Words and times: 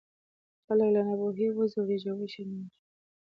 خلک 0.65 0.89
له 0.95 1.01
ناپوهۍ 1.07 1.47
وځورېږي 1.49 2.07
او 2.11 2.17
وشرمېږي. 2.21 2.67